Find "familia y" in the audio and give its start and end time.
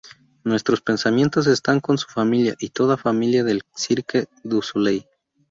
2.07-2.69